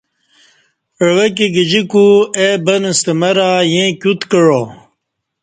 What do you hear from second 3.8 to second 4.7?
کیوت کعا